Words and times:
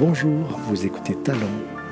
Bonjour, 0.00 0.46
vous 0.66 0.86
écoutez 0.86 1.14
Talent, 1.14 1.40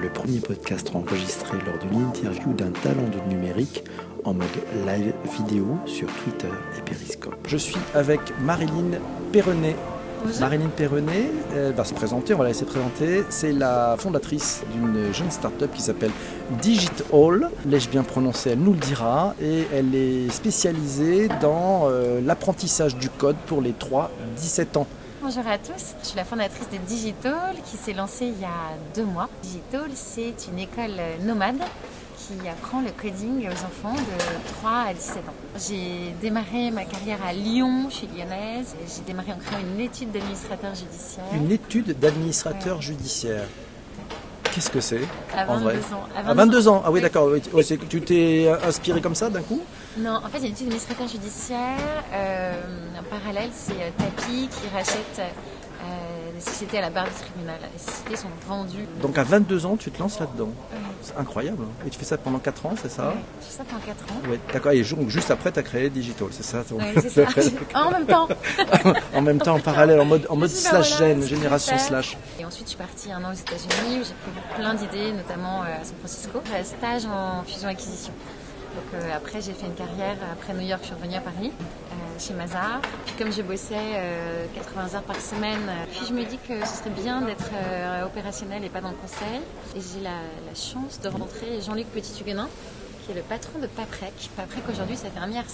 le 0.00 0.08
premier 0.08 0.40
podcast 0.40 0.90
enregistré 0.94 1.58
lors 1.66 1.76
d'une 1.76 2.06
interview 2.06 2.54
d'un 2.54 2.70
talent 2.70 3.06
du 3.12 3.20
numérique 3.34 3.84
en 4.24 4.32
mode 4.32 4.46
live 4.86 5.12
vidéo 5.36 5.76
sur 5.84 6.08
Twitter 6.24 6.48
et 6.78 6.80
Periscope. 6.80 7.36
Je 7.46 7.58
suis 7.58 7.76
avec 7.92 8.20
Marilyn 8.40 8.98
Perronnet. 9.30 9.76
Marilyn 10.40 10.70
Perronnet 10.70 11.30
elle 11.54 11.74
va 11.74 11.84
se 11.84 11.92
présenter, 11.92 12.32
on 12.32 12.38
va 12.38 12.44
la 12.44 12.50
laisser 12.50 12.64
présenter. 12.64 13.24
C'est 13.28 13.52
la 13.52 13.96
fondatrice 13.98 14.62
d'une 14.72 15.12
jeune 15.12 15.30
start-up 15.30 15.70
qui 15.74 15.82
s'appelle 15.82 16.12
Digital. 16.62 17.50
L'ai-je 17.66 17.90
bien 17.90 18.04
prononcé? 18.04 18.52
Elle 18.52 18.60
nous 18.60 18.72
le 18.72 18.78
dira. 18.78 19.34
Et 19.42 19.66
elle 19.70 19.94
est 19.94 20.30
spécialisée 20.30 21.28
dans 21.42 21.90
euh, 21.90 22.22
l'apprentissage 22.24 22.96
du 22.96 23.10
code 23.10 23.36
pour 23.46 23.60
les 23.60 23.72
3-17 23.72 24.78
ans. 24.78 24.86
Bonjour 25.20 25.46
à 25.48 25.58
tous, 25.58 25.94
je 26.02 26.06
suis 26.08 26.16
la 26.16 26.24
fondatrice 26.24 26.68
de 26.70 26.76
Digital 26.86 27.54
qui 27.64 27.76
s'est 27.76 27.92
lancée 27.92 28.26
il 28.26 28.40
y 28.40 28.44
a 28.44 28.76
deux 28.94 29.04
mois. 29.04 29.28
Digital, 29.42 29.90
c'est 29.94 30.34
une 30.50 30.58
école 30.60 30.92
nomade 31.24 31.58
qui 32.16 32.48
apprend 32.48 32.80
le 32.80 32.90
coding 32.90 33.46
aux 33.48 33.64
enfants 33.64 33.94
de 33.94 34.52
3 34.60 34.70
à 34.90 34.94
17 34.94 35.16
ans. 35.28 35.32
J'ai 35.68 36.14
démarré 36.20 36.70
ma 36.70 36.84
carrière 36.84 37.18
à 37.26 37.32
Lyon, 37.32 37.86
je 37.90 37.94
suis 37.96 38.06
lyonnaise, 38.06 38.74
et 38.80 38.86
j'ai 38.88 39.02
démarré 39.06 39.32
en 39.32 39.36
créant 39.38 39.60
une 39.60 39.80
étude 39.80 40.12
d'administrateur 40.12 40.74
judiciaire. 40.74 41.24
Une 41.34 41.50
étude 41.50 41.98
d'administrateur 41.98 42.80
judiciaire. 42.80 43.44
Qu'est-ce 44.54 44.70
que 44.70 44.80
c'est 44.80 45.00
À 45.36 45.44
en 45.50 45.58
22 45.58 45.64
vrai 45.64 45.76
ans. 45.94 46.28
À 46.28 46.34
22 46.34 46.68
ans 46.68 46.82
Ah 46.84 46.90
oui, 46.90 46.94
Oui. 46.96 47.00
d'accord. 47.02 47.30
Oui, 47.52 47.64
tu 47.88 48.00
t'es 48.02 48.48
inspiré 48.64 49.00
comme 49.00 49.14
ça 49.14 49.30
d'un 49.30 49.42
coup? 49.42 49.60
Non, 49.98 50.16
en 50.24 50.28
fait, 50.28 50.38
j'ai 50.40 50.46
une 50.46 50.52
étude 50.52 50.66
d'administrateur 50.66 51.08
judiciaire. 51.08 51.78
Euh, 52.12 52.52
en 52.98 53.02
parallèle, 53.04 53.50
c'est 53.52 53.72
euh, 53.72 53.90
Tapi 53.98 54.48
qui 54.48 54.68
rachète 54.72 55.18
euh, 55.20 56.32
des 56.34 56.40
sociétés 56.40 56.78
à 56.78 56.82
la 56.82 56.90
barre 56.90 57.06
du 57.06 57.14
tribunal. 57.14 57.56
Les 57.72 57.78
sociétés 57.78 58.16
sont 58.16 58.28
vendues. 58.46 58.86
Donc 59.02 59.18
à 59.18 59.24
22 59.24 59.66
ans, 59.66 59.76
tu 59.76 59.90
te 59.90 59.98
lances 59.98 60.20
là-dedans. 60.20 60.50
Euh, 60.72 60.76
C'est 61.02 61.16
incroyable. 61.16 61.62
hein. 61.64 61.84
Et 61.86 61.90
tu 61.90 61.98
fais 61.98 62.04
ça 62.04 62.16
pendant 62.18 62.38
4 62.38 62.66
ans, 62.66 62.74
c'est 62.80 62.90
ça 62.90 63.08
ouais, 63.08 63.14
je 63.40 63.46
fais 63.46 63.52
ça 63.58 63.64
pendant 63.64 63.80
4 63.82 64.12
ans. 64.12 64.30
Ouais, 64.30 64.38
d'accord. 64.52 64.72
Et 64.72 64.84
ju- 64.84 64.96
juste 65.08 65.30
après, 65.30 65.50
tu 65.50 65.58
as 65.58 65.62
créé 65.62 65.90
Digital, 65.90 66.28
c'est 66.30 66.44
ça 66.44 66.62
Ouais, 66.70 66.94
c'est 67.02 67.10
ça. 67.10 67.26
en 67.74 67.90
même 67.90 68.06
temps. 68.06 68.28
En 69.14 69.22
même 69.22 69.38
temps, 69.38 69.54
en 69.56 69.60
parallèle, 69.60 69.98
en 70.00 70.04
mode, 70.04 70.26
en 70.28 70.36
mode 70.36 70.50
slash 70.50 70.96
voilà, 70.98 71.14
qu'il 71.14 71.22
faut 71.22 71.28
génération 71.28 71.76
slash. 71.78 72.16
Et 72.38 72.44
ensuite, 72.44 72.64
je 72.66 72.70
suis 72.70 72.78
partie 72.78 73.10
un 73.10 73.24
an 73.24 73.30
aux 73.32 73.36
États-Unis 73.36 74.00
où 74.00 74.04
j'ai 74.04 74.14
pris 74.14 74.54
plein 74.56 74.74
d'idées, 74.74 75.12
notamment 75.12 75.62
euh, 75.62 75.80
à 75.80 75.84
San 75.84 75.96
Francisco. 75.98 76.40
Un 76.54 76.62
stage 76.64 77.06
en 77.06 77.42
fusion-acquisition. 77.44 78.12
Donc 78.78 78.94
euh, 78.94 79.16
après, 79.16 79.40
j'ai 79.40 79.54
fait 79.54 79.66
une 79.66 79.74
carrière. 79.74 80.16
Après 80.32 80.54
New 80.54 80.60
York, 80.66 80.82
je 80.82 80.86
suis 80.86 80.94
revenue 80.94 81.16
à 81.16 81.20
Paris, 81.20 81.50
euh, 81.50 82.18
chez 82.20 82.32
Mazar. 82.32 82.80
Puis 83.06 83.14
comme 83.18 83.32
je 83.32 83.42
bossais 83.42 83.74
euh, 83.74 84.46
80 84.54 84.94
heures 84.94 85.02
par 85.02 85.20
semaine, 85.20 85.68
euh, 85.68 85.84
puis 85.90 86.06
je 86.08 86.14
me 86.14 86.24
dis 86.24 86.38
que 86.38 86.64
ce 86.64 86.76
serait 86.76 86.90
bien 86.90 87.22
d'être 87.22 87.50
euh, 87.54 88.06
opérationnel 88.06 88.64
et 88.64 88.68
pas 88.68 88.80
dans 88.80 88.90
le 88.90 88.96
conseil. 88.96 89.40
Et 89.74 89.80
j'ai 89.80 90.00
la, 90.00 90.20
chance 90.54 91.00
de 91.00 91.08
rencontrer 91.08 91.60
Jean-Luc 91.60 91.88
Petit-Huguenin, 91.88 92.48
qui 93.04 93.12
est 93.12 93.14
le 93.16 93.22
patron 93.22 93.58
de 93.58 93.66
Paprec. 93.66 94.30
Paprec, 94.36 94.62
aujourd'hui, 94.70 94.96
ça 94.96 95.08
fait 95.10 95.18
1,5 95.18 95.26
milliard. 95.26 95.44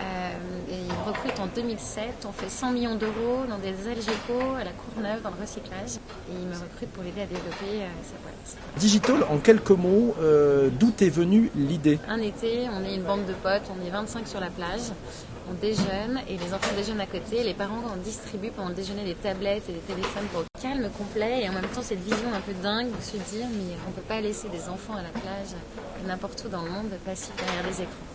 Euh, 0.00 0.32
et 0.70 0.83
recrute 1.04 1.38
en 1.40 1.46
2007. 1.46 2.26
On 2.26 2.32
fait 2.32 2.48
100 2.48 2.72
millions 2.72 2.94
d'euros 2.96 3.44
dans 3.48 3.58
des 3.58 3.68
Algeco 3.88 4.56
à 4.58 4.64
la 4.64 4.72
Courneuve, 4.72 5.22
dans 5.22 5.30
le 5.30 5.40
recyclage. 5.40 5.96
Et 6.30 6.34
il 6.40 6.46
me 6.46 6.54
recrute 6.54 6.90
pour 6.90 7.02
l'aider 7.02 7.22
à 7.22 7.26
développer 7.26 7.82
euh, 7.82 7.88
sa 8.02 8.16
boîte. 8.22 8.56
Digital, 8.76 9.24
en 9.30 9.38
quelques 9.38 9.70
mots, 9.70 10.14
euh, 10.20 10.70
d'où 10.70 10.92
est 11.00 11.10
venue 11.10 11.50
l'idée? 11.54 11.98
Un 12.08 12.20
été, 12.20 12.68
on 12.72 12.84
est 12.84 12.94
une 12.94 13.02
bande 13.02 13.26
de 13.26 13.34
potes, 13.34 13.70
on 13.70 13.86
est 13.86 13.90
25 13.90 14.26
sur 14.26 14.40
la 14.40 14.50
plage. 14.50 14.92
On 15.50 15.54
déjeune 15.54 16.20
et 16.26 16.38
les 16.38 16.54
enfants 16.54 16.74
déjeunent 16.74 17.00
à 17.00 17.06
côté. 17.06 17.44
Les 17.44 17.52
parents 17.52 17.82
en 17.92 17.96
distribuent 18.02 18.50
pendant 18.50 18.70
le 18.70 18.74
déjeuner 18.74 19.04
des 19.04 19.14
tablettes 19.14 19.68
et 19.68 19.72
des 19.72 19.80
téléphones 19.80 20.24
pour 20.32 20.40
le 20.40 20.46
calme 20.60 20.88
complet. 20.96 21.42
Et 21.42 21.48
en 21.50 21.52
même 21.52 21.68
temps, 21.74 21.82
cette 21.82 22.00
vision 22.00 22.32
un 22.34 22.40
peu 22.40 22.54
dingue 22.62 22.88
de 22.88 23.02
se 23.02 23.18
dire 23.18 23.46
mais 23.52 23.76
on 23.86 23.90
ne 23.90 23.94
peut 23.94 24.08
pas 24.08 24.22
laisser 24.22 24.48
des 24.48 24.68
enfants 24.70 24.94
à 24.94 25.02
la 25.02 25.10
plage 25.10 25.54
n'importe 26.06 26.44
où 26.46 26.48
dans 26.48 26.62
le 26.62 26.70
monde 26.70 26.90
passifs 27.04 27.34
derrière 27.36 27.66
les 27.66 27.82
écrans. 27.82 28.13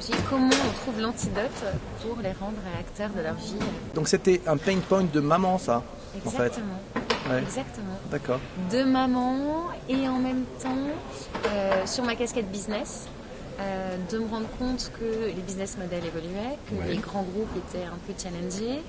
Dit 0.00 0.12
comment 0.28 0.48
on 0.48 0.72
trouve 0.82 1.00
l'antidote 1.00 1.64
pour 2.02 2.16
les 2.22 2.32
rendre 2.32 2.56
acteurs 2.78 3.10
de 3.10 3.20
leur 3.22 3.34
vie. 3.34 3.54
Donc 3.94 4.08
c'était 4.08 4.40
un 4.46 4.56
pain 4.56 4.78
point 4.88 5.04
de 5.04 5.20
maman, 5.20 5.58
ça, 5.58 5.82
en 6.24 6.30
fait. 6.30 6.46
Exactement. 6.46 6.78
Ouais. 7.30 7.38
Exactement. 7.42 7.98
D'accord. 8.10 8.40
de 8.72 8.82
maman 8.82 9.68
et 9.88 10.08
en 10.08 10.18
même 10.18 10.44
temps 10.62 10.74
euh, 11.48 11.86
sur 11.86 12.02
ma 12.04 12.14
casquette 12.16 12.50
business 12.50 13.06
euh, 13.60 13.96
de 14.10 14.18
me 14.18 14.26
rendre 14.26 14.48
compte 14.58 14.90
que 14.98 15.26
les 15.26 15.42
business 15.42 15.76
models 15.76 16.04
évoluaient, 16.06 16.56
que 16.70 16.74
Ouais. 16.76 16.92
les 16.94 16.96
grands 16.96 17.22
groupes 17.22 17.54
étaient 17.56 17.84
un 17.84 17.98
peu 18.06 18.14
challengés, 18.16 18.82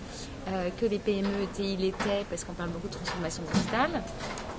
euh, 0.48 0.70
que 0.80 0.86
les 0.86 0.98
PME 0.98 1.28
ETI 1.44 1.76
l'étaient 1.76 2.26
parce 2.30 2.46
qu'on 2.46 2.54
parle 2.54 2.70
beaucoup 2.70 2.88
de 2.88 2.94
transformation 2.94 3.44
digitale 3.54 4.02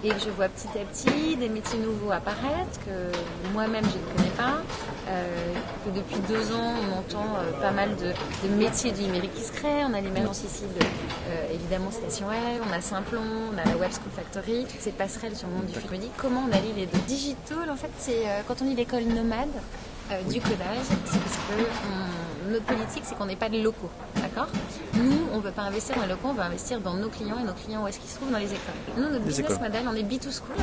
et 0.04 0.08
que 0.08 0.18
je 0.20 0.30
vois 0.30 0.48
petit 0.48 0.68
à 0.78 0.84
petit 0.84 1.36
des 1.36 1.48
métiers 1.48 1.78
nouveaux 1.78 2.10
apparaître 2.10 2.78
que 2.84 3.12
moi-même 3.52 3.84
je 3.84 3.98
ne 3.98 4.16
connais 4.16 4.34
pas, 4.36 4.62
euh, 5.08 5.52
que 5.84 5.90
depuis 5.96 6.18
deux 6.28 6.52
ans 6.54 6.72
on 6.82 6.98
entend 6.98 7.36
euh, 7.36 7.60
pas 7.60 7.70
mal 7.70 7.90
de, 7.96 8.12
de 8.48 8.54
métiers 8.54 8.92
du 8.92 9.02
numérique 9.02 9.34
qui 9.34 9.42
se 9.44 9.52
créent. 9.52 9.84
On 9.84 9.94
a 9.94 10.00
l'émergence 10.00 10.42
ici 10.44 10.62
de 10.64 10.80
euh, 10.84 11.54
évidemment 11.54 11.90
Station 11.90 12.26
Web, 12.28 12.62
on 12.68 12.72
a 12.72 12.80
Simplon, 12.80 13.20
on 13.54 13.58
a 13.58 13.64
la 13.64 13.76
Web 13.76 13.92
School 13.92 14.10
Factory, 14.14 14.64
toutes 14.68 14.80
ces 14.80 14.92
passerelles 14.92 15.36
sur 15.36 15.46
le 15.48 15.54
monde 15.54 15.66
du 15.66 15.74
futur. 15.74 15.90
Comment 16.16 16.44
on 16.48 16.52
allie 16.52 16.72
les 16.76 16.86
deux? 16.86 16.98
Digital 17.06 17.70
en 17.70 17.76
fait 17.76 17.90
c'est 17.98 18.26
euh, 18.26 18.40
quand 18.48 18.56
on 18.62 18.64
dit 18.64 18.74
l'école 18.74 19.04
nomade 19.04 19.48
euh, 20.10 20.20
du 20.22 20.40
codage, 20.40 20.82
c'est 21.04 21.20
parce 21.20 21.36
que 21.36 21.62
on- 21.86 22.50
notre 22.50 22.64
politique 22.64 23.04
c'est 23.04 23.16
qu'on 23.16 23.26
n'est 23.26 23.36
pas 23.36 23.48
de 23.48 23.60
locaux, 23.62 23.90
d'accord 24.34 24.48
Nous 24.94 25.18
on 25.32 25.36
ne 25.38 25.42
veut 25.42 25.50
pas 25.52 25.62
investir 25.62 25.94
dans 25.96 26.02
les 26.02 26.08
locaux, 26.08 26.28
on 26.28 26.34
veut 26.34 26.42
investir 26.42 26.80
dans 26.80 26.94
nos 26.94 27.08
clients 27.08 27.38
et 27.38 27.44
nos 27.44 27.52
clients 27.52 27.84
où 27.84 27.88
est-ce 27.88 27.98
qu'ils 27.98 28.10
se 28.10 28.16
trouvent 28.16 28.30
dans 28.32 28.38
les 28.38 28.46
écoles. 28.52 28.74
Nous 28.96 29.02
notre 29.04 29.14
Les 29.14 29.20
business 29.20 29.50
écoles. 29.50 29.62
model 29.62 29.82
on 29.88 29.94
est 29.94 30.02
B2 30.02 30.22
School. 30.32 30.56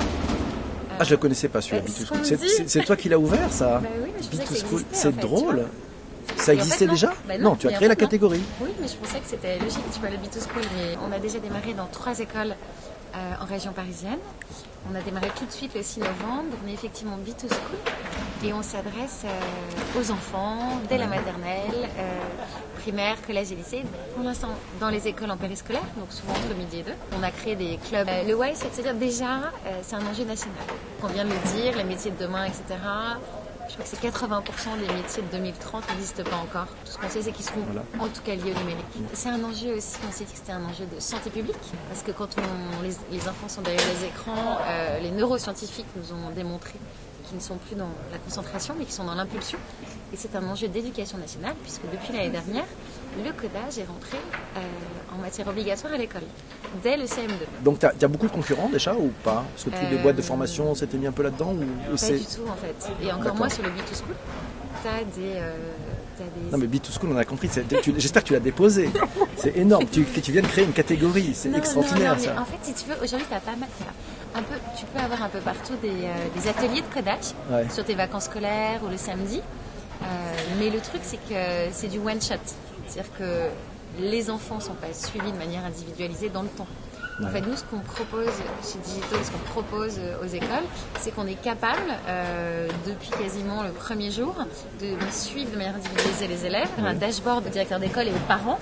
Ah, 1.00 1.03
je 1.03 1.12
ne 1.16 1.19
connaissais 1.19 1.47
pas 1.47 1.62
celui-là, 1.62 1.81
Bah, 1.81 1.88
B2 1.88 1.91
ce 1.94 2.06
School. 2.06 2.18
qu'on 2.18 2.68
C'est- 2.68 2.84
toi 2.85 2.96
qui 2.96 3.09
l'as 3.09 3.19
ouvert, 3.19 3.52
ça 3.52 3.80
Bah 3.81 3.90
oui, 4.03 4.09
mais 4.16 4.24
je 4.24 4.30
pensais 4.30 4.44
que 4.44 4.50
B2 4.50 4.56
ça 4.59 4.68
School, 4.68 4.84
c'est 4.91 5.16
drôle. 5.18 5.66
Ça 6.35 6.52
en 6.52 6.56
existait 6.56 6.78
fait, 6.80 6.85
non. 6.85 6.94
déjà 6.94 7.13
Bah 7.28 7.38
Non, 7.40 7.56
tu 7.56 7.68
as 7.68 7.72
créé 7.72 7.88
la 7.88 7.96
non. 7.96 8.00
catégorie. 8.00 8.44
Oui, 8.62 8.69
mais 8.81 8.88
je 8.88 8.96
pensais 8.96 9.19
que 9.19 9.25
c'était 9.28 9.57
logique, 9.59 9.84
tu 9.94 10.00
vois, 10.00 10.09
le 10.09 10.18
B2 10.18 10.40
School, 10.40 10.62
mais 10.75 10.96
on 11.07 11.12
a 11.12 11.19
déjà 11.19 11.40
démarré 11.40 11.74
dans 11.74 11.88
trois 11.88 12.19
écoles 12.19 12.56
euh, 13.16 13.31
en 13.41 13.46
région 13.46 13.72
parisienne. 13.72 14.19
On 14.91 14.96
a 14.96 15.01
démarré 15.01 15.28
tout 15.38 15.46
de 15.46 15.51
suite 15.51 15.74
le 15.75 15.81
6 15.81 16.00
novembre, 16.00 16.56
on 16.63 16.68
est 16.69 16.74
effectivement 16.74 17.18
B2 17.18 17.47
School 17.50 17.80
et 18.44 18.53
on 18.53 18.62
s'adresse 18.62 19.24
euh, 19.25 20.00
aux 20.00 20.12
enfants 20.12 20.80
dès 20.88 20.97
la 20.97 21.07
maternelle, 21.07 21.90
euh, 21.97 22.19
primaire, 22.89 23.22
collège 23.25 23.51
et 23.51 23.55
lycée. 23.55 23.83
Pour 24.16 24.23
l'instant, 24.23 24.50
dans 24.79 24.89
les 24.89 25.07
écoles 25.07 25.29
en 25.29 25.38
périscolaire, 25.38 25.83
donc 25.97 26.11
souvent 26.11 26.33
entre 26.33 26.55
midi 26.57 26.79
et 26.79 26.83
deux. 26.83 26.94
On 27.17 27.22
a 27.23 27.29
créé 27.31 27.55
des 27.55 27.77
clubs. 27.77 28.07
Euh, 28.09 28.23
le 28.23 28.33
why, 28.35 28.51
c'est 28.55 28.69
de 28.72 28.75
se 28.75 28.81
dire 28.81 28.95
déjà, 28.95 29.38
euh, 29.66 29.79
c'est 29.83 29.95
un 29.95 30.05
enjeu 30.05 30.23
national. 30.23 30.57
On 31.03 31.07
vient 31.07 31.23
de 31.25 31.29
le 31.29 31.39
dire, 31.61 31.77
les 31.77 31.83
métiers 31.83 32.09
de 32.11 32.17
demain, 32.25 32.45
etc. 32.45 32.63
Je 33.67 33.73
crois 33.75 33.83
que 33.83 33.89
c'est 33.89 34.01
80% 34.01 34.79
des 34.79 34.91
métiers 34.95 35.22
de 35.22 35.27
2030 35.38 35.83
n'existent 35.91 36.23
pas 36.23 36.38
encore. 36.38 36.66
Tout 36.83 36.91
ce 36.94 36.97
qu'on 36.97 37.09
sait, 37.09 37.22
c'est 37.22 37.31
qu'ils 37.31 37.45
seront 37.45 37.61
Voilà. 37.67 37.83
en 38.00 38.07
tout 38.07 38.22
cas 38.23 38.33
liés 38.33 38.51
au 38.55 38.59
numérique. 38.59 38.85
C'est 39.13 39.29
un 39.29 39.44
enjeu 39.44 39.75
aussi, 39.77 39.97
on 40.07 40.11
s'est 40.11 40.23
dit 40.23 40.31
que 40.31 40.38
c'était 40.39 40.53
un 40.53 40.66
enjeu 40.66 40.85
de 40.91 41.00
santé 41.00 41.29
publique, 41.29 41.56
parce 41.89 42.01
que 42.01 42.11
quand 42.11 42.29
on- 42.39 42.81
les, 42.81 42.95
les 43.16 43.27
enfants 43.29 43.47
sont 43.47 43.61
derrière 43.61 43.85
les 43.94 44.07
écrans, 44.07 44.57
euh, 44.67 45.00
les 45.00 45.11
neuroscientifiques 45.11 45.85
nous 45.95 46.11
ont 46.13 46.31
démontré 46.31 46.73
qu'ils 47.27 47.38
ne 47.38 47.44
sont 47.44 47.57
plus 47.57 47.75
dans 47.75 47.89
la 48.11 48.17
concentration, 48.17 48.73
mais 48.75 48.85
qu'ils 48.85 48.95
sont 48.95 49.03
dans 49.03 49.13
l'impulsion. 49.13 49.59
Et 50.11 50.17
c'est 50.17 50.35
un 50.35 50.43
enjeu 50.47 50.67
d'éducation 50.67 51.17
nationale, 51.19 51.53
puisque 51.61 51.83
depuis 51.91 52.13
l'année 52.13 52.29
dernière, 52.31 52.65
le 53.23 53.31
codage 53.31 53.77
est 53.77 53.85
rentré 53.85 54.17
euh, 54.57 54.59
en 55.15 55.21
matière 55.21 55.47
obligatoire 55.47 55.93
à 55.93 55.97
l'école, 55.97 56.23
dès 56.81 56.97
le 56.97 57.03
CM2. 57.05 57.63
Donc, 57.63 57.79
tu 57.79 57.85
as, 57.85 58.07
beaucoup 58.07 58.25
de 58.27 58.31
concurrents 58.31 58.69
déjà 58.69 58.95
ou 58.95 59.11
pas? 59.23 59.43
Parce 59.53 59.65
que 59.65 59.69
toutes 59.69 59.89
les 59.91 59.97
Euh, 59.97 60.01
boîtes 60.01 60.15
de 60.15 60.21
formation 60.23 60.73
s'étaient 60.73 60.97
mis 60.97 61.05
un 61.07 61.11
peu 61.11 61.21
là-dedans 61.23 61.53
ou, 61.53 61.95
Pas 61.95 62.07
du 62.07 62.25
tout 62.25 62.47
en 62.49 62.55
fait. 62.55 62.91
Et 63.03 63.11
encore 63.11 63.35
moins 63.35 63.49
sur 63.49 63.63
le 63.63 63.69
B2 63.69 63.95
School. 63.95 64.15
T'as 64.81 65.03
des, 65.03 65.33
euh, 65.35 65.51
des 66.17 66.51
Non 66.51 66.57
mais 66.57 66.65
B2 66.67 66.91
School, 66.99 67.09
on 67.13 67.17
a 67.17 67.25
compris. 67.25 67.49
tu- 67.49 67.93
J'espère 67.97 68.23
que 68.23 68.27
tu 68.29 68.33
l'as 68.33 68.39
déposé. 68.39 68.89
C'est 69.37 69.55
énorme. 69.57 69.85
Tu, 69.91 70.05
tu 70.05 70.31
viens 70.31 70.41
de 70.41 70.47
créer 70.47 70.65
une 70.65 70.73
catégorie. 70.73 71.33
C'est 71.35 71.53
extraordinaire 71.55 72.15
non, 72.15 72.21
non, 72.21 72.27
mais 72.29 72.35
ça. 72.35 72.41
En 72.41 72.45
fait, 72.45 72.57
si 72.63 72.73
tu 72.73 72.89
veux, 72.89 72.95
aujourd'hui, 73.03 73.27
t'as 73.29 73.39
pas 73.41 73.55
mal. 73.55 73.69
Un 74.35 74.41
peu, 74.44 74.55
tu 74.77 74.85
peux 74.85 75.00
avoir 75.00 75.21
un 75.23 75.29
peu 75.29 75.39
partout 75.39 75.73
des, 75.81 75.89
euh, 75.89 76.27
des 76.35 76.47
ateliers 76.47 76.81
de 76.81 76.94
codage 76.94 77.33
Ouais. 77.51 77.65
sur 77.69 77.83
tes 77.83 77.95
vacances 77.95 78.25
scolaires 78.25 78.79
ou 78.85 78.89
le 78.89 78.97
samedi. 78.97 79.41
Euh, 80.04 80.06
mais 80.60 80.69
le 80.69 80.80
truc, 80.81 81.01
c'est 81.04 81.18
que 81.18 81.72
c'est 81.72 81.88
du 81.88 82.00
one 82.00 82.22
shot. 82.22 82.36
C'est-à-dire 82.88 83.12
que 83.18 83.50
les 84.01 84.30
enfants 84.30 84.60
sont 84.60 84.74
pas 84.74 84.94
suivis 84.94 85.31
de 85.31 85.38
manière 85.38 85.66
individualisée 85.66 86.30
dans 86.30 86.44
le 86.44 86.48
temps. 86.50 86.68
En 87.22 87.25
Ouais. 87.25 87.31
fait, 87.31 87.42
nous, 87.42 87.56
ce 87.57 87.63
qu'on 87.66 87.80
propose 87.80 88.31
chez 88.63 88.80
Digital, 88.80 89.19
ce 89.25 89.31
qu'on 89.31 89.40
propose 89.40 89.98
euh, 90.00 90.24
aux 90.24 90.28
écoles, 90.28 90.63
c'est 90.98 91.12
qu'on 91.12 91.28
est 91.28 91.36
capable, 91.42 91.92
euh, 92.07 92.69
depuis 92.88 93.10
quasiment 93.22 93.62
le 93.63 93.72
premier 93.72 94.10
jour, 94.10 94.34
de 94.80 94.96
suivre 95.12 95.51
de 95.51 95.57
manière 95.57 95.75
individualisée 95.75 96.28
les 96.28 96.46
élèves, 96.46 96.69
un 96.78 96.94
dashboard 96.94 97.46
au 97.46 97.50
directeur 97.50 97.78
d'école 97.80 98.07
et 98.07 98.12
aux 98.12 98.25
parents, 98.28 98.57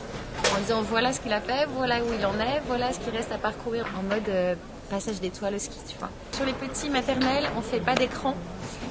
en 0.56 0.60
disant 0.60 0.82
voilà 0.82 1.14
ce 1.14 1.20
qu'il 1.20 1.34
a 1.34 1.40
fait, 1.42 1.68
voilà 1.76 2.00
où 2.00 2.08
il 2.18 2.26
en 2.26 2.34
est, 2.40 2.62
voilà 2.66 2.92
ce 2.92 3.00
qui 3.00 3.12
reste 3.12 3.32
à 3.32 3.38
parcourir 3.38 3.86
en 4.00 4.02
mode 4.02 4.28
euh, 4.30 4.56
passage 4.88 5.20
d'étoiles 5.22 5.56
au 5.56 5.60
ski, 5.60 5.78
tu 5.88 5.98
vois. 6.00 6.10
Sur 6.34 6.46
les 6.46 6.54
petits 6.54 6.90
maternels, 6.90 7.46
on 7.58 7.62
fait 7.62 7.80
pas 7.80 7.96
d'écran 7.96 8.34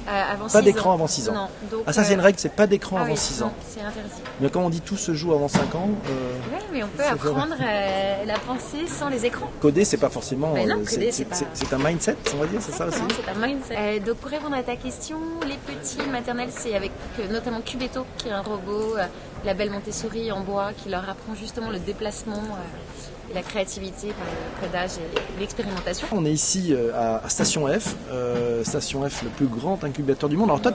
euh, 0.07 0.33
avant 0.33 0.47
6 0.47 0.53
Pas 0.53 0.59
ans. 0.59 0.63
d'écran 0.63 0.93
avant 0.93 1.07
6 1.07 1.29
ans. 1.29 1.33
Non. 1.33 1.47
Donc, 1.71 1.83
Ah 1.85 1.93
ça 1.93 2.03
c'est 2.03 2.11
euh, 2.11 2.15
une 2.15 2.21
règle, 2.21 2.39
c'est 2.39 2.49
pas 2.53 2.67
d'écran 2.67 2.97
ah 2.99 3.01
avant 3.03 3.11
oui, 3.11 3.17
6 3.17 3.41
non, 3.41 3.47
ans. 3.47 3.53
C'est 3.67 3.81
interdit. 3.81 4.09
Mais 4.39 4.49
quand 4.49 4.61
on 4.61 4.69
dit 4.69 4.81
tout 4.81 4.97
se 4.97 5.13
joue 5.13 5.33
avant 5.33 5.47
5 5.47 5.75
ans, 5.75 5.89
euh, 6.09 6.55
Ouais, 6.55 6.63
mais 6.71 6.83
on 6.83 6.87
peut 6.87 7.03
apprendre 7.03 7.55
euh, 7.61 8.25
la 8.25 8.39
pensée 8.39 8.87
sans 8.87 9.09
les 9.09 9.25
écrans. 9.25 9.49
coder 9.61 9.85
c'est 9.85 9.97
pas 9.97 10.09
forcément... 10.09 10.53
Coder, 10.53 11.11
c'est- 11.11 11.25
pas- 11.25 11.35
un 11.75 11.77
mindset, 11.89 12.15
on 12.33 12.37
va 12.37 12.47
dire, 12.47 12.61
c'est 12.61 12.71
ça 12.71 12.87
aussi 12.87 12.99
c'est 13.09 13.29
un 13.31 13.47
mindset. 13.47 13.75
Euh, 13.77 13.99
donc 13.99 14.17
pour 14.17 14.31
répondre 14.31 14.55
à 14.55 14.63
ta 14.63 14.75
question, 14.75 15.17
les 15.45 15.57
petits 15.57 15.97
maternels, 16.09 16.49
c'est 16.51 16.75
avec 16.75 16.91
euh, 17.19 17.27
notamment 17.31 17.61
Cubeto, 17.61 18.05
qui 18.17 18.29
est 18.29 18.31
un 18.31 18.41
robot, 18.41 18.95
euh, 18.97 19.05
la 19.45 19.53
belle 19.53 19.69
Montessori 19.71 20.31
en 20.31 20.41
bois, 20.41 20.71
qui 20.77 20.89
leur 20.89 21.03
apprend 21.09 21.35
justement 21.35 21.69
le 21.69 21.79
déplacement 21.79 22.37
euh, 22.37 23.16
la 23.33 23.41
créativité 23.41 24.07
par 24.09 24.25
le 24.25 24.67
codage 24.67 24.91
et 24.97 25.39
l'expérimentation. 25.39 26.07
On 26.11 26.25
est 26.25 26.31
ici 26.31 26.73
euh, 26.73 26.91
à 27.23 27.27
Station 27.29 27.67
F, 27.67 27.95
euh, 28.11 28.63
Station 28.63 29.07
F, 29.09 29.23
le 29.23 29.29
plus 29.29 29.47
grand 29.47 29.83
incubateur 29.83 30.29
du 30.29 30.37
monde. 30.37 30.49
Alors 30.49 30.61
toi, 30.61 30.73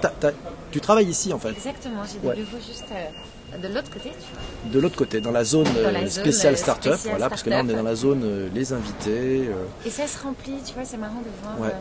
tu 0.70 0.80
travailles 0.80 1.08
ici 1.08 1.32
en 1.32 1.38
fait, 1.38 1.50
Exactement, 1.50 2.02
j'ai 2.10 2.18
des 2.18 2.28
Ouais. 2.28 2.34
bureaux 2.36 2.58
juste 2.66 2.84
euh, 2.92 3.58
de 3.58 3.68
l'autre 3.74 3.90
côté, 3.90 4.10
tu 4.10 4.26
vois. 4.32 4.72
de 4.72 4.80
l'autre 4.80 4.96
côté, 4.96 5.20
dans 5.20 5.30
la 5.30 5.44
zone, 5.44 5.64
Dans 5.82 5.90
la 5.90 6.00
zone, 6.06 6.24
spéciale 6.24 6.56
start-up, 6.56 6.98
voilà, 7.04 7.28
parce 7.28 7.42
que 7.42 7.50
là 7.50 7.62
on 7.64 7.68
est 7.68 7.74
dans 7.74 7.82
la 7.82 7.94
zone 7.94 8.22
euh, 8.24 8.48
les 8.54 8.72
invités. 8.72 9.48
Et 9.86 9.90
ça 9.90 10.06
se 10.06 10.22
remplit, 10.22 10.56
tu 10.64 10.74
vois, 10.74 10.84
c'est 10.84 10.96
marrant 10.98 11.20
de 11.20 11.30
voir 11.42 11.58
Ouais. 11.60 11.74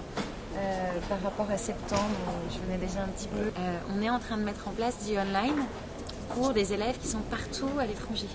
par 1.10 1.22
rapport 1.24 1.48
à 1.52 1.58
septembre, 1.58 2.02
où 2.28 2.52
je 2.54 2.60
venais 2.66 2.78
déjà 2.86 3.02
un 3.04 3.08
petit 3.08 3.28
peu. 3.28 3.52
On 3.98 4.02
est 4.02 4.10
en 4.10 4.20
train 4.20 4.38
de 4.38 4.44
mettre 4.44 4.68
en 4.68 4.72
place 4.72 4.96
du 5.06 5.18
online 5.18 5.66
pour 6.36 6.52
des 6.54 6.72
élèves 6.74 6.98
qui 7.02 7.08
sont 7.10 7.20
partout 7.30 7.70
à 7.80 7.86
l'étranger. 7.86 8.28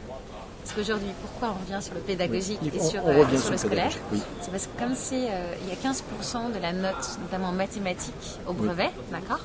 Parce 0.66 0.74
qu'aujourd'hui, 0.78 1.10
pourquoi 1.22 1.54
on 1.56 1.60
revient 1.64 1.80
sur 1.80 1.94
le 1.94 2.00
pédagogique 2.00 2.58
Oui, 2.60 2.72
et 2.74 2.80
on- 2.80 2.90
sur, 2.90 3.04
on 3.04 3.08
euh, 3.08 3.28
sur 3.30 3.38
sur 3.40 3.50
le 3.52 3.56
scolaire 3.56 3.92
oui. 4.12 4.20
C'est 4.40 4.50
parce 4.50 4.66
que 4.66 4.76
comme 4.80 4.96
c'est, 4.96 5.30
euh, 5.30 5.54
il 5.62 5.68
y 5.68 5.70
a 5.70 5.76
15% 5.76 6.52
de 6.52 6.58
la 6.58 6.72
note, 6.72 7.18
notamment 7.22 7.50
en 7.50 7.52
mathématiques, 7.52 8.40
au 8.48 8.52
brevet, 8.52 8.90
d'accord, 9.12 9.38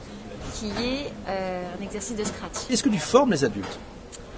qui 0.56 0.66
est 0.84 1.12
euh, 1.30 1.64
un 1.80 1.84
exercice 1.84 2.16
de 2.18 2.24
scratch. 2.24 2.68
Est-ce 2.72 2.82
que 2.82 2.90
tu 2.90 2.98
formes 2.98 3.30
les 3.32 3.44
adultes? 3.46 3.78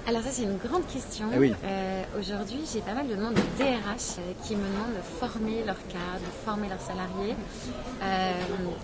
Alors 0.06 0.21
ça 0.24 0.30
c'est 0.33 0.44
une 0.44 0.57
grande 0.57 0.85
question. 0.88 1.27
Eh 1.33 1.38
oui. 1.39 1.53
Euh, 1.63 2.03
Aujourd'hui 2.19 2.59
j'ai 2.71 2.81
pas 2.81 2.94
mal 2.94 3.07
de 3.07 3.15
demandes 3.15 3.36
de 3.36 3.39
DRH 3.57 4.18
euh, 4.19 4.33
qui 4.45 4.57
me 4.57 4.68
demandent 4.68 4.94
de 4.97 5.01
former 5.25 5.63
leurs 5.65 5.77
cadres, 5.88 6.19
de 6.19 6.45
former 6.45 6.68
leurs 6.68 6.81
salariés. 6.81 7.33
Euh, 8.01 8.33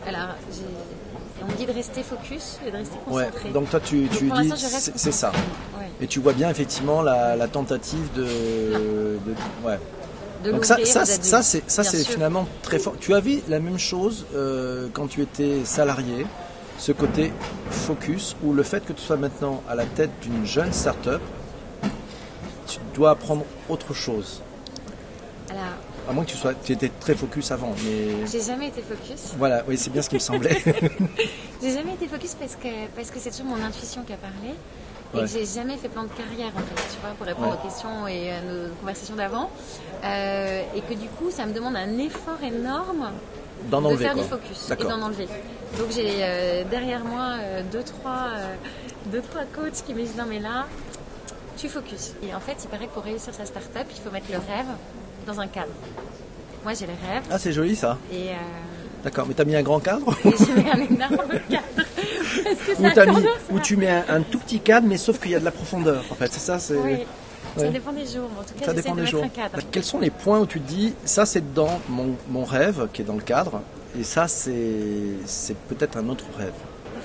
alors 0.07 0.36
j'ai- 0.50 1.09
on 1.44 1.52
me 1.52 1.58
dit 1.58 1.66
de 1.66 1.72
rester 1.72 2.04
focus 2.04 2.60
et 2.66 2.72
de 2.72 2.78
rester 2.78 2.96
Ouais, 3.08 3.26
concentré. 3.26 3.50
donc 3.52 3.70
toi 3.70 3.80
tu, 3.80 4.02
Donc, 4.04 4.18
tu 4.18 4.26
pour 4.28 4.38
dis 4.40 4.52
c'est 4.58 5.12
ça. 5.12 5.32
Ouais. 5.78 5.90
Et 6.02 6.08
tu 6.08 6.20
vois 6.20 6.34
bien 6.34 6.50
effectivement 6.50 7.02
la, 7.02 7.36
la 7.36 7.48
tentative 7.48 8.12
de, 8.14 8.24
de- 8.24 9.68
ouais. 9.68 9.80
De 10.44 10.52
Donc 10.52 10.64
ça, 10.66 10.78
ça, 10.86 11.06
ça 11.06 11.44
c'est 11.44 11.70
ça 11.70 11.84
finalement 11.84 12.48
très 12.64 12.80
fort. 12.80 12.96
Tu 13.00 13.14
avais 13.14 13.42
la 13.50 13.60
même 13.60 13.78
chose 13.78 14.26
euh, 14.34 14.88
quand 14.94 15.08
tu 15.08 15.22
étais 15.22 15.66
salarié, 15.66 16.26
ce 16.78 16.92
côté 16.94 17.34
focus 17.70 18.36
ou 18.44 18.54
le 18.54 18.64
fait 18.64 18.86
que 18.86 18.94
tu 18.94 19.02
sois 19.02 19.18
maintenant 19.18 19.62
à 19.70 19.76
la 19.76 19.86
tête 19.86 20.12
d'une 20.22 20.46
jeune 20.46 20.72
start-up, 20.72 21.22
tu 22.68 22.80
dois 22.96 23.12
apprendre 23.12 23.46
autre 23.68 23.94
chose? 23.94 24.42
Alors 25.50 25.76
À 26.07 26.12
moins 26.13 26.24
que 26.25 26.30
tu 26.31 26.38
sois, 26.38 26.54
tu 26.56 26.72
étais 26.72 26.90
très 27.00 27.13
focus 27.16 27.51
avant, 27.51 27.74
mais 27.84 28.25
j'ai 28.31 28.42
jamais 28.42 28.68
été 28.69 28.81
focus. 28.81 29.34
voilà, 29.38 29.63
oui, 29.68 29.78
c'est 29.78 29.92
bien 29.92 30.01
ce 30.01 30.10
qui 30.10 30.16
me 30.16 30.19
semblait. 30.19 30.57
J'ai 31.62 31.74
jamais 31.74 31.94
été 31.94 32.07
focus 32.07 32.36
parce 32.40 32.56
que 32.56 32.88
parce 32.96 33.12
que 33.12 33.19
c'est 33.19 33.31
toujours 33.31 33.48
mon 33.48 33.62
intuition 33.63 34.01
qui 34.04 34.13
a 34.13 34.18
parlé. 34.18 34.50
Et 35.13 35.18
Ouais. 35.18 35.22
que 35.24 35.28
j'ai 35.28 35.44
jamais 35.46 35.75
fait 35.78 35.90
plan 35.90 36.04
de 36.04 36.10
carrière 36.10 36.51
en 36.56 36.60
fait, 36.60 36.88
tu 36.94 37.00
vois, 37.01 37.10
pour 37.18 37.25
répondre 37.25 37.48
Ouais. 37.50 37.56
aux 37.60 37.63
questions 37.68 38.07
et 38.07 38.30
à 38.31 38.42
nos 38.42 38.69
conversations 38.80 39.16
d'avant. 39.16 39.50
Euh, 40.04 40.62
et 40.75 40.81
que 40.81 40.94
du 40.94 41.07
coup, 41.10 41.31
ça 41.31 41.46
me 41.48 41.51
demande 41.54 41.75
un 41.75 41.98
effort 41.98 42.38
énorme 42.44 43.12
D'en 43.72 43.81
de 43.81 43.95
faire 43.98 44.13
quoi. 44.13 44.22
du 44.24 44.30
focus 44.30 44.72
et 44.72 44.84
d'en 44.84 45.02
enlever. 45.02 45.28
Donc 45.80 45.88
j'ai 45.92 46.12
euh, 46.22 46.63
derrière 46.69 47.04
moi 47.06 47.38
euh, 47.40 47.62
deux, 47.72 47.81
trois, 47.84 48.28
euh, 48.38 48.54
deux, 49.07 49.22
trois 49.22 49.44
coachs 49.54 49.84
qui 49.86 49.94
me 49.95 50.00
disent 50.02 50.16
non 50.16 50.25
mais 50.30 50.40
là, 50.40 50.66
tu 51.57 51.68
focus. 51.69 52.13
Et 52.24 52.34
en 52.36 52.40
fait, 52.40 52.57
il 52.63 52.69
paraît 52.69 52.86
que 52.88 52.94
pour 52.94 53.04
réussir 53.04 53.34
sa 53.34 53.45
start-up, 53.45 53.88
il 53.90 54.00
faut 54.02 54.12
mettre 54.12 54.31
le 54.31 54.38
rêve 54.38 54.68
dans 55.30 55.40
un 55.40 55.48
cadre. 55.48 55.72
Moi 56.64 56.74
j'ai 56.74 56.88
le 56.88 56.94
rêve 56.94 57.24
Ah, 57.31 57.38
c'est 57.38 57.52
joli 57.54 57.76
ça. 57.76 57.98
et, 58.12 58.30
euh, 58.30 58.34
D'accord, 59.04 59.26
mais 59.28 59.34
t'as 59.34 59.46
mis 59.46 59.56
un 59.56 59.62
grand 59.64 59.80
cadre 59.80 60.14
j'ai 60.24 60.62
mis 60.62 60.70
un 60.70 60.76
énorme 60.81 61.18
cadre. 61.50 61.64
Parce 62.76 63.08
que 63.08 63.54
Ou 63.54 63.60
tu 63.60 63.78
mets 63.78 63.90
un, 63.90 64.04
un 64.10 64.22
tout 64.22 64.40
petit 64.40 64.60
cadre, 64.60 64.88
mais 64.88 64.98
sauf 64.98 65.20
qu'il 65.20 65.31
y 65.31 65.36
a 65.36 65.40
de 65.40 65.46
la 65.46 65.52
profondeur. 65.52 66.04
En 66.12 66.16
fait, 66.16 66.31
c'est 66.31 66.40
ça. 66.40 66.60
C'est. 66.60 66.76
Oui, 66.78 66.98
ça 67.58 67.70
dépend 67.70 67.94
des 67.94 68.06
jours. 68.06 68.30
En 68.40 68.44
tout 68.44 68.54
cas, 68.60 68.66
Ça 68.66 68.72
j'essaie 68.72 68.84
dépend 68.84 68.92
de 68.92 68.96
des 68.98 69.02
mettre 69.04 69.12
jours. 69.12 69.24
un 69.24 69.30
cadre. 69.30 69.58
Quels 69.72 69.84
sont 69.84 70.00
les 70.00 70.10
points 70.10 70.40
où 70.40 70.46
tu 70.46 70.60
te 70.60 70.68
dis, 70.68 70.94
ça 71.06 71.26
c'est 71.26 71.54
dans 71.54 71.80
mon, 71.88 72.16
mon 72.30 72.44
rêve 72.44 72.88
qui 72.92 73.02
est 73.02 73.06
dans 73.06 73.16
le 73.16 73.22
cadre, 73.22 73.62
et 73.98 74.04
ça 74.04 74.28
c'est 74.28 75.56
peut-être 75.70 75.98
un 75.98 76.10
autre 76.10 76.26
rêve. 76.38 76.52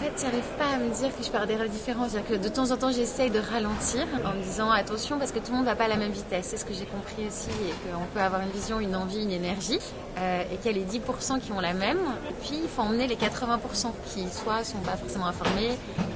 Fait, 0.05 0.13
j'arrive 0.21 0.45
pas 0.59 0.75
à 0.75 0.77
me 0.77 0.91
dire 0.91 1.17
que 1.17 1.25
je 1.25 1.31
pars 1.31 1.47
des 1.47 1.57
rêves 1.57 1.71
différents. 1.71 2.07
C'est-à-dire 2.07 2.37
que 2.37 2.43
de 2.43 2.49
temps 2.51 2.71
en 2.73 2.77
temps, 2.77 2.93
j'essaye 2.93 3.31
de 3.31 3.39
ralentir 3.39 4.07
en 4.23 4.35
me 4.37 4.43
disant 4.43 4.71
attention 4.71 5.19
parce 5.19 5.33
que 5.33 5.39
tout 5.39 5.51
le 5.51 5.57
monde 5.57 5.65
va 5.65 5.77
pas 5.77 5.85
à 5.85 5.89
la 5.89 5.97
même 5.97 6.13
vitesse. 6.13 6.49
C'est 6.49 6.59
ce 6.59 6.67
que 6.67 6.75
j'ai 6.75 6.85
compris 6.85 7.27
aussi 7.27 7.49
et 7.49 7.73
qu'on 7.89 8.05
peut 8.13 8.21
avoir 8.21 8.43
une 8.43 8.51
vision, 8.51 8.81
une 8.81 8.97
envie, 8.97 9.23
une 9.23 9.31
énergie 9.31 9.79
euh, 10.19 10.43
et 10.53 10.57
qu'il 10.59 10.73
y 10.73 10.75
a 10.75 10.79
les 10.79 10.85
10% 10.85 11.41
qui 11.41 11.53
ont 11.53 11.61
la 11.61 11.73
même. 11.73 12.01
Puis, 12.43 12.61
il 12.65 12.69
faut 12.69 12.83
emmener 12.83 13.07
les 13.07 13.17
80% 13.17 13.93
qui 14.13 14.29
soit 14.29 14.63
sont 14.63 14.77
pas 14.79 14.97
forcément 14.99 15.27
informés, 15.27 15.71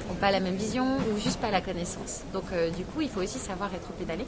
n'ont 0.07 0.15
pas 0.21 0.29
la 0.29 0.39
même 0.39 0.55
vision 0.55 0.85
ou 1.11 1.17
juste 1.17 1.39
pas 1.39 1.49
la 1.49 1.61
connaissance. 1.61 2.21
Donc, 2.31 2.43
euh, 2.53 2.69
du 2.69 2.83
coup, 2.83 3.01
il 3.01 3.09
faut 3.09 3.21
aussi 3.21 3.39
savoir 3.39 3.73
être 3.73 3.91
pédalé. 3.93 4.25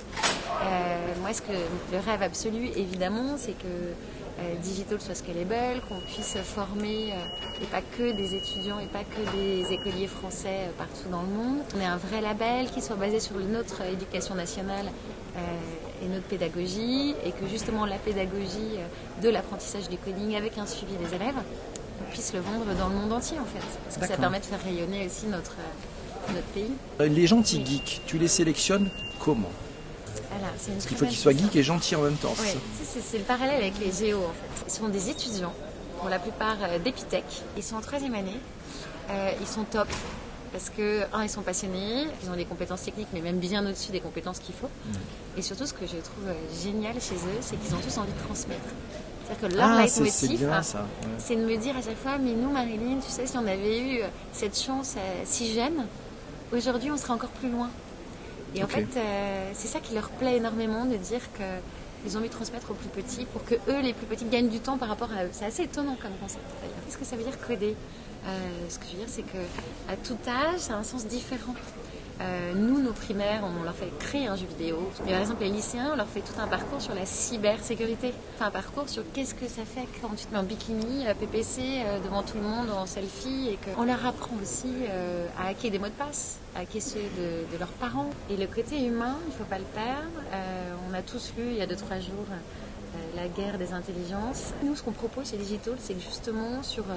Euh, 0.64 1.14
moi, 1.22 1.34
ce 1.34 1.44
que 1.44 1.52
le 1.92 2.00
rêve 2.00 2.24
absolu, 2.24 2.72
évidemment, 2.76 3.36
c'est 3.38 3.54
que 3.54 3.94
Digital 4.62 5.00
soit 5.02 5.16
scalable, 5.16 5.82
qu'on 5.88 6.00
puisse 6.00 6.38
former 6.44 7.14
euh, 7.14 7.62
et 7.64 7.66
pas 7.66 7.82
que 7.82 8.12
des 8.12 8.36
étudiants 8.36 8.80
et 8.80 8.86
pas 8.88 9.04
que 9.04 9.22
des 9.38 9.72
écoliers 9.74 10.08
français 10.08 10.68
euh, 10.68 10.72
partout 10.78 11.10
dans 11.12 11.22
le 11.22 11.28
monde. 11.28 11.58
On 11.76 11.80
est 11.82 11.86
un 11.86 11.98
vrai 11.98 12.22
label 12.22 12.70
qui 12.70 12.82
soit 12.82 12.96
basé 12.96 13.20
sur 13.20 13.36
notre 13.38 13.82
éducation 13.84 14.36
nationale 14.36 14.88
euh, 15.38 15.40
et 16.04 16.08
notre 16.08 16.26
pédagogie 16.26 17.16
et 17.26 17.32
que 17.32 17.48
justement 17.48 17.86
la 17.86 17.98
pédagogie 17.98 18.78
euh, 18.78 19.22
de 19.22 19.30
l'apprentissage 19.30 19.90
du 19.90 19.98
coding 19.98 20.36
avec 20.36 20.58
un 20.58 20.66
suivi 20.66 20.94
des 20.96 21.16
élèves, 21.16 21.36
on 22.02 22.12
puisse 22.12 22.34
le 22.34 22.40
vendre 22.40 22.66
dans 22.78 22.90
le 22.90 22.96
monde 22.96 23.14
entier 23.14 23.38
en 23.40 23.46
fait. 23.46 23.66
Parce 23.86 23.98
que 23.98 24.08
ça 24.08 24.18
permet 24.18 24.40
de 24.40 24.46
faire 24.46 24.62
rayonner 24.64 25.06
aussi 25.06 25.28
notre, 25.28 25.56
euh, 25.60 26.34
notre 26.34 26.48
pays. 26.48 26.72
Euh, 27.00 27.08
Les 27.08 27.28
gentils 27.28 27.66
geeks, 27.66 28.02
tu 28.06 28.18
les 28.18 28.28
sélectionnes 28.28 28.90
comment? 29.20 29.52
Parce 30.68 30.86
qu'il 30.86 30.98
faut 30.98 31.06
qu'ils 31.06 31.18
soient 31.18 31.34
geeks 31.34 31.56
et 31.56 31.64
gentils 31.64 31.96
en 31.96 32.02
même 32.02 32.16
temps. 32.16 32.34
ça, 32.36 32.44
c'est 32.84 33.18
le 33.18 33.24
parallèle 33.24 33.62
avec 33.62 33.74
les 33.80 33.92
géos 33.92 34.24
en 34.24 34.34
fait. 34.34 34.72
Ce 34.72 34.78
sont 34.78 34.90
des 34.90 35.10
étudiants, 35.10 35.54
pour 36.02 36.10
la 36.10 36.20
plupart 36.20 36.58
euh, 36.64 36.80
d'Epitech. 36.80 37.24
Ils 37.56 37.64
sont 37.64 37.76
en 37.76 37.82
troisième 37.82 38.16
année. 38.16 38.40
Euh, 39.10 39.32
ils 39.40 39.48
sont 39.48 39.64
top 39.64 39.88
parce 40.52 40.70
que, 40.70 41.04
un, 41.14 41.24
ils 41.24 41.30
sont 41.30 41.44
passionnés, 41.44 42.08
ils 42.22 42.30
ont 42.30 42.36
des 42.36 42.44
compétences 42.44 42.84
techniques, 42.84 43.08
mais 43.14 43.22
même 43.22 43.38
bien 43.38 43.66
au-dessus 43.66 43.94
des 43.94 44.02
compétences 44.02 44.40
qu'il 44.40 44.54
faut. 44.54 44.70
Et 45.38 45.42
surtout, 45.42 45.66
ce 45.66 45.74
que 45.74 45.86
je 45.86 45.96
trouve 45.98 46.28
euh, 46.28 46.34
génial 46.62 46.96
chez 46.96 47.16
eux, 47.16 47.40
c'est 47.40 47.56
qu'ils 47.56 47.74
ont 47.74 47.80
tous 47.80 47.98
envie 47.98 48.12
de 48.12 48.20
transmettre. 48.28 48.60
C'est-à-dire 49.24 49.50
que 49.50 49.56
leur 49.56 49.70
Ah, 49.70 49.88
c'est 49.88 50.04
leitmotiv, 50.04 50.50
hein, 50.52 50.62
ouais. 50.62 51.10
c'est 51.20 51.38
de 51.38 51.46
me 51.46 51.56
dire 51.56 51.78
à 51.78 51.82
chaque 51.82 51.98
fois, 51.98 52.18
mais 52.18 52.34
nous, 52.34 52.52
Marilyn, 52.52 52.98
tu 53.00 53.10
sais, 53.10 53.26
si 53.26 53.38
on 53.38 53.48
avait 53.48 53.80
eu 53.80 54.02
cette 54.34 54.60
chance 54.60 54.96
si 55.24 55.54
jeune, 55.54 55.86
aujourd'hui, 56.52 56.92
on 56.92 56.98
serait 56.98 57.14
encore 57.14 57.30
plus 57.30 57.50
loin. 57.50 57.70
Et 58.56 58.64
en 58.64 58.68
fait, 58.68 58.88
euh, 58.98 59.52
c'est 59.54 59.68
ça 59.68 59.80
qui 59.80 59.94
leur 59.94 60.10
plaît 60.10 60.38
énormément 60.38 60.86
de 60.86 60.98
dire 60.98 61.22
que 61.34 61.44
ils 62.06 62.16
ont 62.18 62.20
envie 62.20 62.30
de 62.30 62.34
transmettre 62.34 62.72
aux 62.72 62.74
plus 62.74 62.90
petits 62.90 63.26
pour 63.26 63.44
que 63.46 63.54
eux, 63.70 63.82
les 63.82 63.94
plus 63.94 64.08
petits, 64.08 64.26
gagnent 64.26 64.50
du 64.50 64.60
temps 64.60 64.78
par 64.78 64.90
rapport 64.90 65.12
à 65.14 65.24
eux. 65.26 65.30
C'est 65.32 65.46
assez 65.46 65.64
étonnant 65.64 65.96
comme 66.02 66.12
concept. 66.20 66.44
d'ailleurs. 66.60 66.76
Qu'est-ce 66.86 66.98
que 66.98 67.06
ça 67.06 67.16
veut 67.16 67.24
dire 67.24 67.40
coder 67.40 67.76
Euh, 68.26 68.30
Ce 68.70 68.80
que 68.80 68.86
je 68.86 68.92
veux 68.94 68.98
dire, 68.98 69.08
c'est 69.08 69.22
que 69.22 69.38
à 69.88 69.96
tout 69.96 70.18
âge, 70.28 70.60
ça 70.60 70.74
a 70.74 70.78
un 70.78 70.84
sens 70.84 71.06
différent. 71.06 71.54
Euh, 72.22 72.54
nous, 72.56 72.82
nos 72.82 72.92
primaires, 72.92 73.42
on 73.44 73.64
leur 73.64 73.74
fait 73.74 73.92
créer 73.98 74.28
un 74.28 74.36
jeu 74.36 74.46
vidéo. 74.46 74.92
Mais 75.06 75.12
par 75.12 75.22
exemple, 75.22 75.44
les 75.44 75.50
lycéens, 75.50 75.92
on 75.94 75.96
leur 75.96 76.08
fait 76.08 76.22
tout 76.22 76.40
un 76.40 76.48
parcours 76.48 76.82
sur 76.82 76.94
la 76.94 77.06
cybersécurité. 77.06 78.14
Enfin, 78.36 78.48
un 78.48 78.52
parcours 78.52 78.88
sur 78.90 79.04
qu'est-ce 79.12 79.34
que 79.34 79.48
ça 79.48 79.64
fait 79.66 79.88
quand 80.02 80.10
tu 80.16 80.26
te 80.26 80.32
mets 80.32 80.40
en 80.40 80.44
bikini, 80.44 81.08
euh, 81.08 81.14
PPC, 81.14 81.62
euh, 81.62 82.00
devant 82.00 82.22
tout 82.22 82.38
le 82.38 82.44
monde, 82.44 82.70
en 82.70 82.86
selfie. 82.86 83.50
Et 83.50 83.58
qu'on 83.58 83.86
leur 83.86 84.06
apprend 84.06 84.36
aussi 84.42 84.70
à 85.40 85.48
hacker 85.48 85.72
des 85.72 85.80
mots 85.80 85.88
de 85.88 85.92
passe, 85.92 86.40
à 86.56 86.60
hacker 86.60 86.82
ceux 86.82 87.00
de, 87.00 87.52
de 87.52 87.60
leurs 87.60 87.70
parents. 87.70 88.10
Et 88.30 88.38
le 88.38 88.48
côté 88.48 88.84
humain, 88.86 89.18
il 89.26 89.28
ne 89.28 89.34
faut 89.34 89.44
pas 89.46 89.58
le 89.58 89.66
perdre. 89.66 90.08
On 90.90 90.94
a 90.94 91.02
tous 91.02 91.34
lu, 91.38 91.46
il 91.52 91.58
y 91.58 91.62
a 91.62 91.66
2-3 91.66 92.02
jours, 92.02 92.28
la 93.16 93.28
guerre 93.28 93.58
des 93.58 93.74
intelligences. 93.74 94.54
Nous, 94.64 94.76
ce 94.76 94.84
qu'on 94.84 94.92
propose 94.92 95.30
chez 95.30 95.38
Digital, 95.38 95.76
c'est 95.80 96.00
justement, 96.00 96.64
sur 96.64 96.84
euh, 96.90 96.96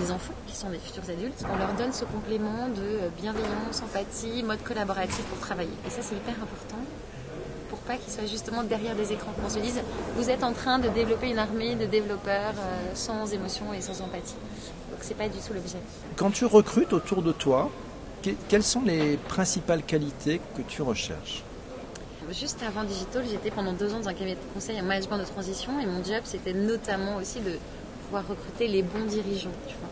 les, 0.00 0.10
enfants, 0.10 0.34
qui 0.46 0.54
sont 0.56 0.70
des 0.70 0.78
futurs 0.78 1.08
adultes, 1.08 1.44
on 1.52 1.56
leur 1.58 1.72
donne 1.74 1.92
ce 1.92 2.04
complément 2.04 2.68
de 2.68 2.82
euh, 2.82 3.08
bienveillance, 3.20 3.82
empathie, 3.82 4.42
mode 4.42 4.62
collaboratif 4.62 5.22
pour 5.24 5.38
travailler. 5.38 5.70
Et 5.86 5.90
ça, 5.90 6.02
c'est 6.02 6.14
hyper 6.16 6.34
important 6.34 6.78
pour 7.68 7.78
pas 7.80 7.96
qu'ils 7.96 8.12
soient 8.12 8.26
justement 8.26 8.62
derrière 8.62 8.94
des 8.96 9.12
écrans. 9.12 9.32
Qu'on 9.42 9.50
se 9.50 9.58
dise, 9.58 9.80
vous 10.16 10.30
êtes 10.30 10.42
en 10.42 10.52
train 10.52 10.78
de 10.78 10.88
développer 10.88 11.28
une 11.30 11.38
armée 11.38 11.74
de 11.74 11.84
développeurs 11.86 12.54
euh, 12.58 12.90
sans 12.94 13.32
émotion 13.32 13.72
et 13.74 13.80
sans 13.80 14.00
empathie. 14.00 14.34
Donc, 14.90 15.00
c'est 15.02 15.16
pas 15.16 15.28
du 15.28 15.38
tout 15.38 15.52
l'objet. 15.52 15.78
Quand 16.16 16.30
tu 16.30 16.46
recrutes 16.46 16.92
autour 16.92 17.22
de 17.22 17.32
toi, 17.32 17.70
que- 18.22 18.30
quelles 18.48 18.64
sont 18.64 18.82
les 18.82 19.16
principales 19.16 19.82
qualités 19.82 20.40
que 20.56 20.62
tu 20.62 20.82
recherches? 20.82 21.44
Juste 22.32 22.62
avant 22.62 22.84
Digital, 22.84 23.24
j'étais 23.28 23.50
pendant 23.50 23.72
deux 23.72 23.92
ans 23.94 24.00
dans 24.00 24.08
un 24.08 24.14
cabinet 24.14 24.34
de 24.36 24.54
conseil 24.54 24.80
en 24.80 24.84
management 24.84 25.18
de 25.18 25.24
transition 25.24 25.78
et 25.80 25.86
mon 25.86 26.02
job 26.04 26.22
c'était 26.24 26.52
notamment 26.52 27.16
aussi 27.16 27.40
de 27.40 27.58
pouvoir 28.04 28.26
recruter 28.26 28.68
les 28.68 28.82
bons 28.82 29.04
dirigeants. 29.04 29.50
Tu 29.66 29.74
vois. 29.80 29.88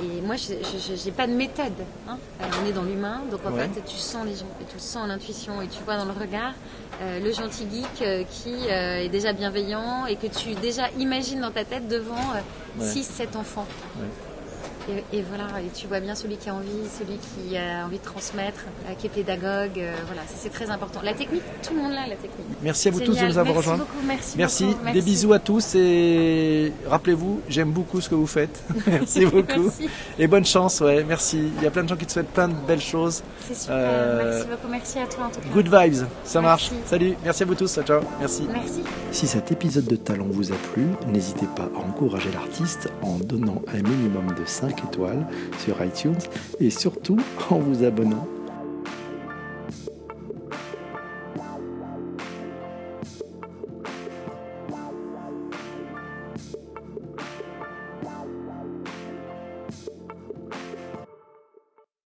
Et 0.00 0.20
moi, 0.20 0.36
je 0.36 1.04
n'ai 1.04 1.12
pas 1.12 1.26
de 1.26 1.32
méthode. 1.32 1.72
Hein. 2.08 2.18
Euh, 2.40 2.44
on 2.62 2.68
est 2.68 2.72
dans 2.72 2.84
l'humain, 2.84 3.22
donc 3.30 3.40
en 3.44 3.52
fait, 3.52 3.82
tu 3.84 3.96
sens 3.96 4.24
les 4.24 4.36
gens, 4.36 4.46
et 4.60 4.64
tu 4.64 4.78
sens 4.78 5.08
l'intuition, 5.08 5.60
et 5.60 5.66
tu 5.66 5.82
vois 5.82 5.96
dans 5.96 6.04
le 6.04 6.12
regard 6.12 6.54
euh, 7.02 7.18
le 7.20 7.32
gentil 7.32 7.66
geek 7.70 8.02
euh, 8.02 8.24
qui 8.30 8.54
est 8.68 9.08
déjà 9.08 9.32
bienveillant 9.32 10.06
et 10.06 10.16
que 10.16 10.26
tu 10.26 10.54
déjà 10.54 10.88
imagines 10.98 11.40
dans 11.40 11.50
ta 11.50 11.64
tête 11.64 11.88
devant 11.88 12.16
6-7 12.80 13.36
enfants. 13.36 13.66
Et, 15.12 15.22
voilà, 15.22 15.44
et 15.60 15.68
tu 15.74 15.86
vois 15.86 16.00
bien 16.00 16.14
celui 16.14 16.36
qui 16.36 16.48
a 16.48 16.54
envie, 16.54 16.88
celui 16.98 17.18
qui 17.18 17.56
a 17.58 17.84
envie 17.84 17.98
de 17.98 18.04
transmettre, 18.04 18.64
euh, 18.86 18.94
qui 18.94 19.06
est 19.06 19.10
pédagogue. 19.10 19.78
Euh, 19.78 19.92
voilà, 20.06 20.22
c'est 20.26 20.48
très 20.48 20.70
important. 20.70 21.00
La 21.02 21.12
technique, 21.12 21.42
tout 21.62 21.74
le 21.74 21.82
monde 21.82 21.92
l'a, 21.92 22.06
la 22.06 22.16
technique. 22.16 22.46
Merci 22.62 22.88
à 22.88 22.90
vous 22.92 23.00
tous 23.00 23.14
de 23.14 23.26
nous 23.26 23.38
avoir 23.38 23.56
rejoints. 23.56 23.78
merci, 24.06 24.38
merci. 24.38 24.64
Beaucoup, 24.66 24.92
Des 24.92 25.02
bisous 25.02 25.32
à 25.34 25.38
tous 25.38 25.74
et 25.74 26.72
rappelez-vous, 26.86 27.42
j'aime 27.48 27.70
beaucoup 27.70 28.00
ce 28.00 28.08
que 28.08 28.14
vous 28.14 28.26
faites. 28.26 28.62
merci 28.86 29.26
beaucoup. 29.26 29.70
Et 30.18 30.26
bonne 30.26 30.46
chance, 30.46 30.80
ouais, 30.80 31.04
merci. 31.04 31.50
Il 31.58 31.62
y 31.62 31.66
a 31.66 31.70
plein 31.70 31.84
de 31.84 31.88
gens 31.88 31.96
qui 31.96 32.06
te 32.06 32.12
souhaitent 32.12 32.32
plein 32.32 32.48
de 32.48 32.54
belles 32.66 32.80
choses. 32.80 33.22
C'est 33.46 33.56
super, 33.56 33.76
euh, 33.78 34.30
merci 34.30 34.48
beaucoup. 34.48 34.68
Merci 34.70 34.98
à 35.00 35.06
toi 35.06 35.24
en 35.26 35.28
tout 35.28 35.40
cas. 35.40 35.48
Good 35.52 35.68
vibes, 35.74 36.06
ça 36.24 36.40
marche. 36.40 36.70
Salut, 36.86 37.14
merci 37.22 37.42
à 37.42 37.46
vous 37.46 37.54
tous. 37.54 37.78
Ciao, 37.84 38.00
merci. 38.20 38.46
Merci. 38.50 38.82
Si 39.12 39.26
cet 39.26 39.52
épisode 39.52 39.86
de 39.86 39.96
Talent 39.96 40.26
vous 40.30 40.50
a 40.50 40.56
plu, 40.72 40.86
n'hésitez 41.12 41.46
pas 41.56 41.68
à 41.76 41.86
encourager 41.86 42.30
l'artiste 42.32 42.88
en 43.02 43.18
donnant 43.18 43.62
un 43.68 43.82
minimum 43.82 44.28
de 44.38 44.44
5 44.80 44.88
étoiles 44.88 45.26
sur 45.58 45.82
iTunes 45.84 46.18
et 46.60 46.70
surtout 46.70 47.18
en 47.50 47.58
vous 47.58 47.84
abonnant 47.84 48.26